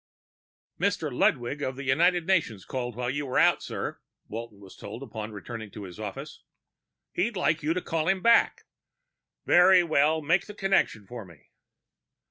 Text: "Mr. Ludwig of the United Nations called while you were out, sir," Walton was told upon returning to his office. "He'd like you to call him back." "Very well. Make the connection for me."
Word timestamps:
"Mr. 0.79 1.15
Ludwig 1.15 1.61
of 1.61 1.75
the 1.75 1.83
United 1.83 2.25
Nations 2.25 2.65
called 2.65 2.95
while 2.95 3.11
you 3.11 3.27
were 3.27 3.37
out, 3.37 3.61
sir," 3.61 3.99
Walton 4.27 4.59
was 4.59 4.75
told 4.75 5.03
upon 5.03 5.31
returning 5.31 5.69
to 5.69 5.83
his 5.83 5.99
office. 5.99 6.41
"He'd 7.13 7.37
like 7.37 7.61
you 7.61 7.75
to 7.75 7.83
call 7.83 8.07
him 8.07 8.23
back." 8.23 8.65
"Very 9.45 9.83
well. 9.83 10.19
Make 10.23 10.47
the 10.47 10.55
connection 10.55 11.05
for 11.05 11.23
me." 11.23 11.51